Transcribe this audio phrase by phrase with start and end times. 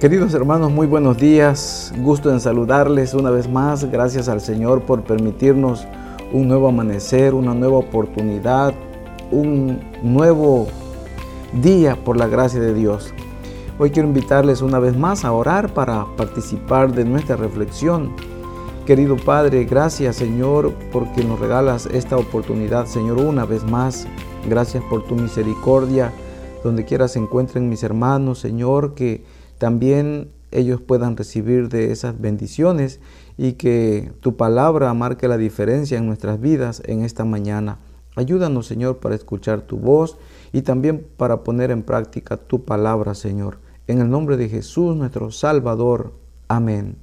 [0.00, 1.92] Queridos hermanos, muy buenos días.
[1.98, 3.90] Gusto en saludarles una vez más.
[3.90, 5.88] Gracias al Señor por permitirnos
[6.32, 8.72] un nuevo amanecer, una nueva oportunidad,
[9.32, 10.68] un nuevo
[11.62, 13.12] día por la gracia de Dios.
[13.76, 18.14] Hoy quiero invitarles una vez más a orar para participar de nuestra reflexión.
[18.86, 24.06] Querido Padre, gracias Señor porque nos regalas esta oportunidad, Señor, una vez más.
[24.48, 26.12] Gracias por tu misericordia.
[26.62, 29.24] Donde quiera se encuentren mis hermanos, Señor, que
[29.58, 33.00] también ellos puedan recibir de esas bendiciones
[33.36, 37.78] y que tu palabra marque la diferencia en nuestras vidas en esta mañana.
[38.16, 40.16] Ayúdanos, Señor, para escuchar tu voz
[40.52, 43.58] y también para poner en práctica tu palabra, Señor.
[43.86, 46.12] En el nombre de Jesús, nuestro Salvador.
[46.48, 46.96] Amén.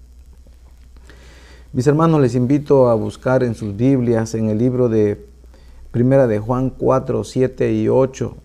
[1.71, 5.25] Mis hermanos, les invito a buscar en sus Biblias, en el libro de
[5.91, 8.37] Primera de Juan 4, 7 y 8,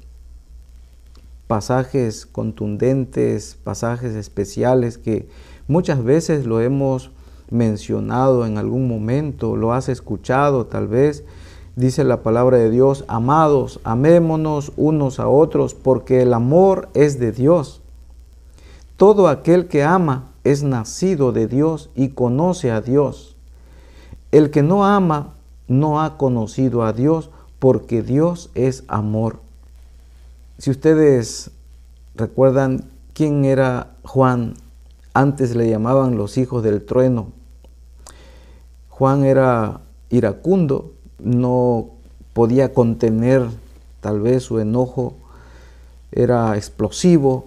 [1.50, 5.28] pasajes contundentes, pasajes especiales que
[5.66, 7.10] muchas veces lo hemos
[7.50, 11.24] mencionado en algún momento, lo has escuchado tal vez.
[11.74, 17.32] Dice la palabra de Dios, amados, amémonos unos a otros, porque el amor es de
[17.32, 17.82] Dios.
[18.96, 23.34] Todo aquel que ama es nacido de Dios y conoce a Dios.
[24.30, 25.34] El que no ama
[25.66, 27.28] no ha conocido a Dios,
[27.58, 29.49] porque Dios es amor.
[30.60, 31.52] Si ustedes
[32.14, 34.56] recuerdan quién era Juan,
[35.14, 37.32] antes le llamaban los hijos del trueno.
[38.90, 41.92] Juan era iracundo, no
[42.34, 43.48] podía contener
[44.02, 45.14] tal vez su enojo,
[46.12, 47.46] era explosivo.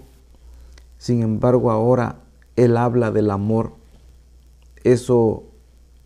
[0.97, 2.15] Sin embargo, ahora
[2.55, 3.73] él habla del amor.
[4.83, 5.43] Eso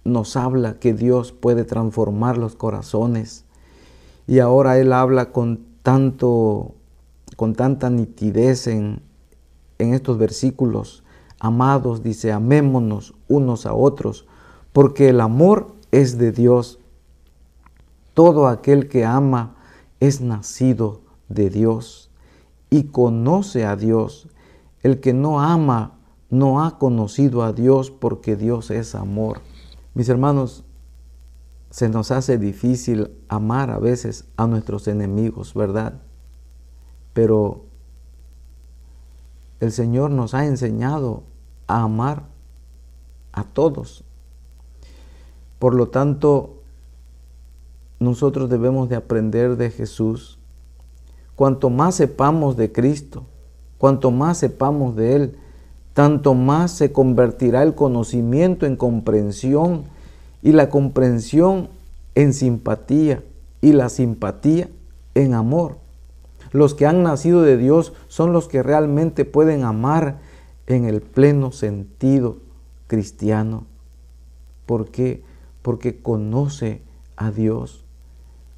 [0.04, 3.46] nos habla que Dios puede transformar los corazones.
[4.28, 6.74] Y ahora él habla con tanto
[7.38, 9.02] con tanta nitidez en,
[9.78, 11.04] en estos versículos.
[11.40, 14.26] Amados, dice, amémonos unos a otros,
[14.74, 16.80] porque el amor es de Dios.
[18.14, 19.56] Todo aquel que ama
[20.00, 22.10] es nacido de Dios
[22.72, 24.28] y conoce a Dios.
[24.82, 26.00] El que no ama
[26.32, 29.42] no ha conocido a Dios porque Dios es amor.
[29.94, 30.64] Mis hermanos,
[31.70, 36.02] se nos hace difícil amar a veces a nuestros enemigos, ¿verdad?
[37.18, 37.62] Pero
[39.60, 41.24] el Señor nos ha enseñado
[41.66, 42.26] a amar
[43.32, 44.04] a todos.
[45.58, 46.62] Por lo tanto,
[48.00, 50.38] nosotros debemos de aprender de Jesús.
[51.36, 53.26] Cuanto más sepamos de Cristo,
[53.80, 55.40] cuanto más sepamos de Él,
[55.96, 59.86] tanto más se convertirá el conocimiento en comprensión
[60.44, 61.70] y la comprensión
[62.14, 63.24] en simpatía
[63.60, 64.70] y la simpatía
[65.16, 65.87] en amor.
[66.52, 70.20] Los que han nacido de Dios son los que realmente pueden amar
[70.68, 72.38] en el pleno sentido
[72.88, 73.66] cristiano.
[74.66, 75.24] ¿Por qué?
[75.62, 76.82] Porque conoce
[77.16, 77.86] a Dios.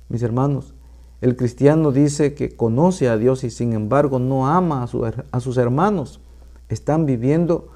[0.10, 0.74] Mis hermanos,
[1.22, 5.58] el cristiano dice que conoce a Dios y sin embargo no ama a, a sus
[5.58, 6.20] hermanos.
[6.70, 7.70] Están viviendo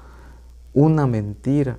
[0.72, 1.78] una mentira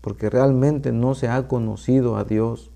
[0.00, 2.70] porque realmente no se ha conocido a Dios.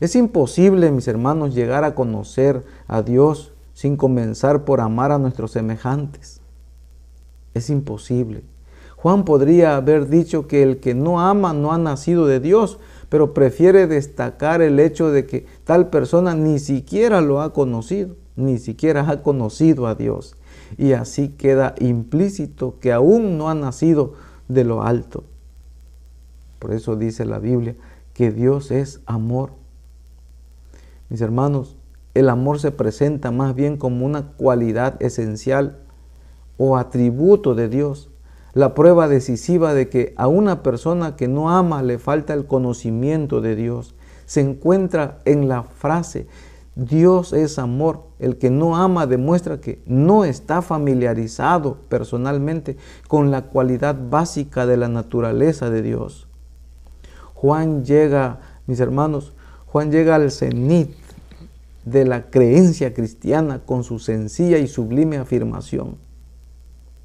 [0.00, 5.52] Es imposible, mis hermanos, llegar a conocer a Dios sin comenzar por amar a nuestros
[5.52, 6.40] semejantes.
[7.52, 8.42] Es imposible.
[8.96, 12.78] Juan podría haber dicho que el que no ama no ha nacido de Dios,
[13.08, 18.58] pero prefiere destacar el hecho de que tal persona ni siquiera lo ha conocido, ni
[18.58, 20.36] siquiera ha conocido a Dios.
[20.78, 24.14] Y así queda implícito que aún no ha nacido
[24.48, 25.24] de lo alto.
[26.58, 27.74] Por eso dice la Biblia
[28.14, 29.59] que Dios es amor.
[31.10, 31.76] Mis hermanos,
[32.14, 35.80] el amor se presenta más bien como una cualidad esencial
[36.56, 38.10] o atributo de Dios,
[38.52, 43.40] la prueba decisiva de que a una persona que no ama le falta el conocimiento
[43.40, 43.96] de Dios.
[44.26, 46.28] Se encuentra en la frase,
[46.76, 48.04] Dios es amor.
[48.20, 52.76] El que no ama demuestra que no está familiarizado personalmente
[53.08, 56.28] con la cualidad básica de la naturaleza de Dios.
[57.34, 59.34] Juan llega, mis hermanos,
[59.66, 60.99] Juan llega al cenit
[61.84, 65.96] de la creencia cristiana con su sencilla y sublime afirmación.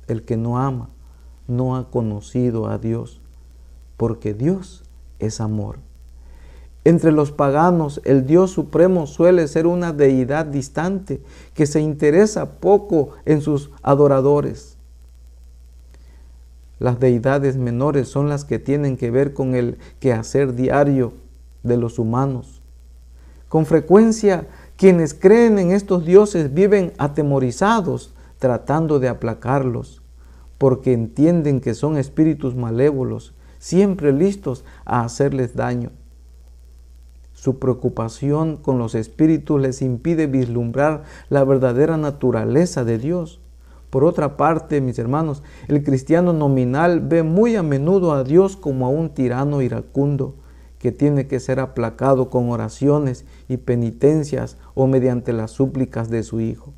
[0.07, 0.89] El que no ama
[1.47, 3.21] no ha conocido a Dios,
[3.97, 4.83] porque Dios
[5.19, 5.77] es amor.
[6.83, 11.19] Entre los paganos, el Dios supremo suele ser una deidad distante
[11.55, 14.77] que se interesa poco en sus adoradores.
[16.77, 21.13] Las deidades menores son las que tienen que ver con el quehacer diario
[21.63, 22.61] de los humanos.
[23.49, 30.01] Con frecuencia quienes creen en estos dioses viven atemorizados tratando de aplacarlos.
[30.57, 35.91] porque entienden que son espíritus malévolos, siempre listos a hacerles daño.
[37.33, 43.41] Su preocupación con los espíritus les impide vislumbrar la verdadera naturaleza de Dios.
[43.89, 48.85] Por otra parte, mis hermanos, el cristiano nominal ve muy a menudo a Dios como
[48.85, 50.35] a un tirano iracundo
[50.85, 56.41] que tiene que ser aplacado con oraciones y penitencias o mediante las súplicas de su
[56.41, 56.75] Hijo.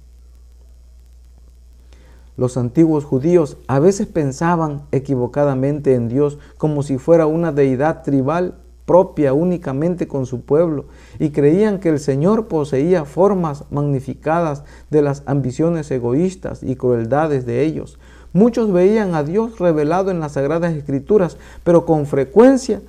[2.38, 8.56] Los antiguos judíos a veces pensaban equivocadamente en Dios como si fuera una deidad tribal
[8.86, 10.86] propia únicamente con su pueblo
[11.20, 17.66] y creían que el Señor poseía formas magnificadas de las ambiciones egoístas y crueldades de
[17.66, 18.00] ellos.
[18.32, 22.82] Muchos veían a Dios revelado en las Sagradas Escrituras, pero con frecuencia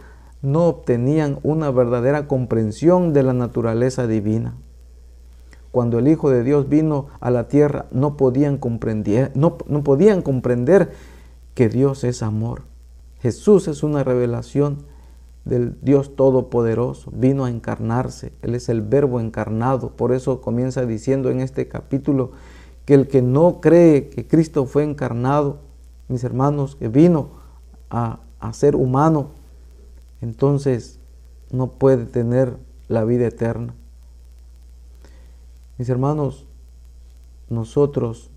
[0.42, 4.54] no obtenían una verdadera comprensión de la naturaleza divina.
[5.70, 9.32] Cuando el Hijo de Dios vino a la tierra, no podían comprender,
[11.54, 12.62] que Dios es amor.
[13.20, 14.84] Jesús es una revelación
[15.44, 21.30] del Dios Todopoderoso, vino a encarnarse, Él es el verbo encarnado, por eso comienza diciendo
[21.30, 22.32] en este capítulo
[22.84, 25.58] que el que no cree que Cristo fue encarnado,
[26.06, 27.30] mis hermanos, que vino
[27.90, 28.20] a
[28.52, 29.30] ser humano,
[30.20, 30.98] entonces
[31.50, 32.56] no puede tener
[32.88, 33.74] la vida eterna.
[35.76, 36.46] Mis hermanos,
[37.48, 38.30] nosotros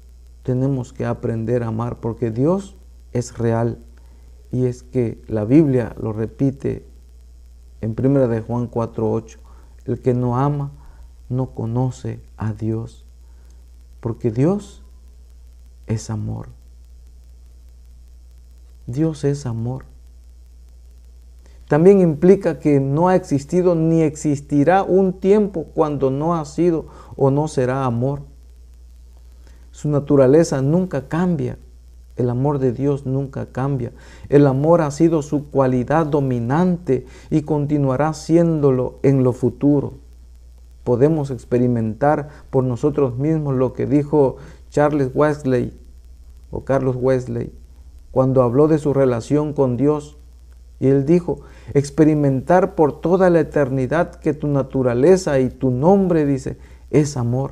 [0.43, 2.75] tenemos que aprender a amar porque Dios
[3.13, 3.77] es real
[4.51, 6.85] y es que la Biblia lo repite
[7.81, 9.39] en 1 de Juan 4:8,
[9.85, 10.71] el que no ama
[11.29, 13.05] no conoce a Dios,
[14.01, 14.83] porque Dios
[15.87, 16.49] es amor.
[18.85, 19.85] Dios es amor.
[21.71, 27.31] También implica que no ha existido ni existirá un tiempo cuando no ha sido o
[27.31, 28.23] no será amor.
[29.71, 31.57] Su naturaleza nunca cambia.
[32.17, 33.93] El amor de Dios nunca cambia.
[34.27, 39.93] El amor ha sido su cualidad dominante y continuará siéndolo en lo futuro.
[40.83, 44.35] Podemos experimentar por nosotros mismos lo que dijo
[44.71, 45.71] Charles Wesley
[46.51, 47.53] o Carlos Wesley
[48.11, 50.17] cuando habló de su relación con Dios.
[50.81, 51.41] Y él dijo,
[51.73, 56.57] experimentar por toda la eternidad que tu naturaleza y tu nombre, dice,
[56.89, 57.51] es amor.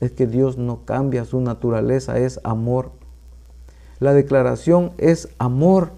[0.00, 2.90] Es que Dios no cambia su naturaleza, es amor.
[4.00, 5.90] La declaración es amor,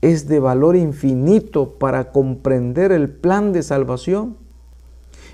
[0.00, 4.36] es de valor infinito para comprender el plan de salvación.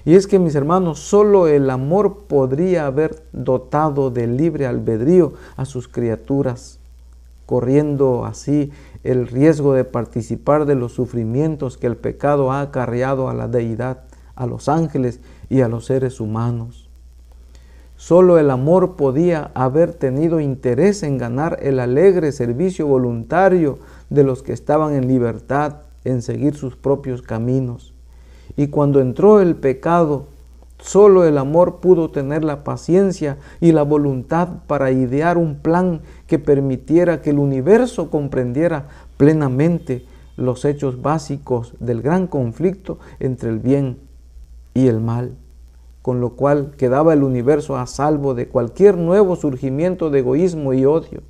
[0.04, 5.64] Y es que mis hermanos, solo el amor podría haber dotado de libre albedrío a
[5.64, 6.78] sus criaturas,
[7.46, 13.34] corriendo así el riesgo de participar de los sufrimientos que el pecado ha acarreado a
[13.34, 14.04] la deidad,
[14.34, 15.20] a los ángeles
[15.50, 16.88] y a los seres humanos.
[17.96, 23.78] Solo el amor podía haber tenido interés en ganar el alegre servicio voluntario
[24.10, 27.94] de los que estaban en libertad en seguir sus propios caminos.
[28.56, 30.26] Y cuando entró el pecado,
[30.78, 36.38] solo el amor pudo tener la paciencia y la voluntad para idear un plan que
[36.38, 40.04] permitiera que el universo comprendiera plenamente
[40.36, 43.98] los hechos básicos del gran conflicto entre el bien
[44.74, 45.36] y el mal
[46.04, 50.84] con lo cual quedaba el universo a salvo de cualquier nuevo surgimiento de egoísmo y
[50.84, 51.22] odio.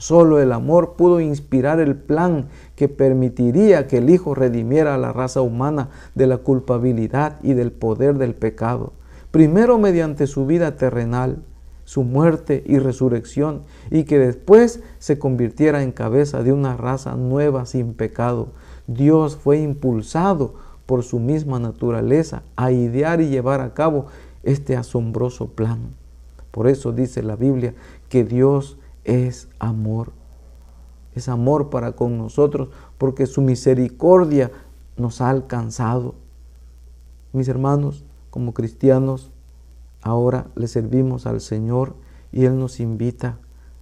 [0.00, 5.12] Solo el amor pudo inspirar el plan que permitiría que el Hijo redimiera a la
[5.12, 8.94] raza humana de la culpabilidad y del poder del pecado,
[9.30, 11.42] primero mediante su vida terrenal,
[11.84, 17.66] su muerte y resurrección, y que después se convirtiera en cabeza de una raza nueva
[17.66, 18.48] sin pecado.
[18.86, 20.54] Dios fue impulsado
[20.86, 24.06] por su misma naturaleza a idear y llevar a cabo
[24.44, 25.90] este asombroso plan.
[26.52, 27.74] Por eso dice la Biblia
[28.08, 30.12] que Dios es amor.
[31.14, 34.50] Es amor para con nosotros porque su misericordia
[34.96, 36.14] nos ha alcanzado.
[37.32, 39.30] Mis hermanos, como cristianos,
[40.02, 41.96] ahora le servimos al Señor
[42.32, 43.38] y Él nos invita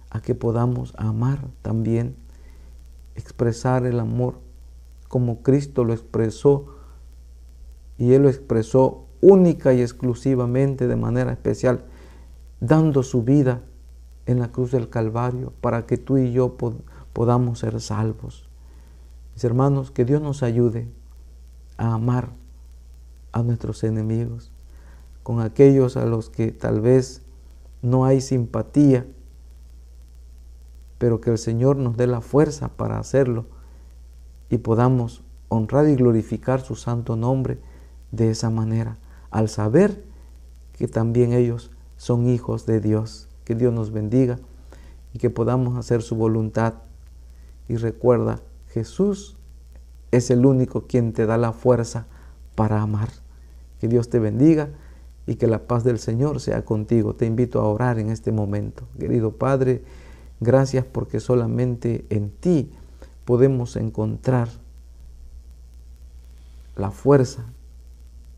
[0.09, 2.15] a que podamos amar también,
[3.15, 4.39] expresar el amor
[5.09, 6.67] como Cristo lo expresó
[7.97, 11.83] y Él lo expresó única y exclusivamente de manera especial,
[12.61, 13.61] dando su vida
[14.29, 16.55] en la cruz del Calvario para que tú y yo
[17.13, 18.47] podamos ser salvos.
[19.33, 20.87] Mis hermanos, que Dios nos ayude
[21.77, 22.29] a amar
[23.31, 24.51] a nuestros enemigos,
[25.23, 27.23] con aquellos a los que tal vez
[27.81, 29.07] no hay simpatía,
[30.99, 33.45] pero que el Señor nos dé la fuerza para hacerlo
[34.51, 37.57] y podamos honrar y glorificar su santo nombre
[38.11, 38.99] de esa manera,
[39.31, 40.03] al saber
[40.73, 43.28] que también ellos son hijos de Dios.
[43.49, 44.37] Que Dios nos bendiga
[45.11, 46.75] y que podamos hacer su voluntad.
[47.67, 49.37] Y recuerda, Jesús
[50.11, 52.05] es el único quien te da la fuerza
[52.53, 53.09] para amar.
[53.81, 54.69] Que Dios te bendiga
[55.25, 57.15] y que la paz del Señor sea contigo.
[57.15, 58.83] Te invito a orar en este momento.
[58.99, 59.81] Querido Padre,
[60.39, 62.71] gracias porque solamente en ti
[63.25, 64.49] podemos encontrar
[66.75, 67.45] la fuerza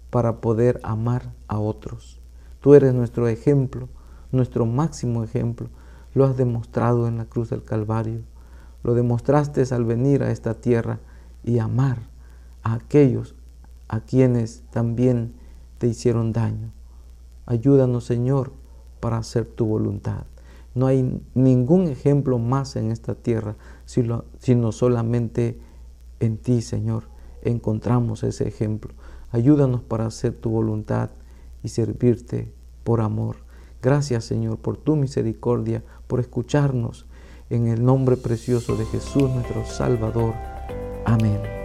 [0.10, 2.22] para poder amar a otros.
[2.62, 3.90] Tú eres nuestro ejemplo,
[4.32, 5.70] nuestro máximo ejemplo.
[6.14, 8.22] Lo has demostrado en la cruz del Calvario.
[8.84, 11.00] Lo demostraste al venir a esta tierra
[11.44, 12.00] y amar
[12.64, 13.36] a aquellos
[13.88, 15.34] a quienes también
[15.78, 16.72] te hicieron daño.
[17.46, 18.54] Ayúdanos, Señor,
[19.00, 20.26] para hacer tu voluntad.
[20.74, 25.60] No hay ningún ejemplo más en esta tierra, sino solamente
[26.20, 27.06] en ti, Señor,
[27.42, 28.94] encontramos ese ejemplo.
[29.32, 31.10] Ayúdanos para hacer tu voluntad
[31.64, 33.38] y servirte por amor.
[33.82, 37.06] Gracias, Señor, por tu misericordia, por escucharnos.
[37.50, 40.34] En el nombre precioso de Jesús, nuestro Salvador.
[41.06, 41.61] Amén.